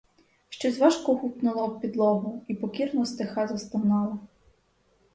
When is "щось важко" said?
0.49-1.13